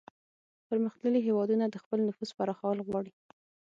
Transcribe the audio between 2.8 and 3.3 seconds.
غواړي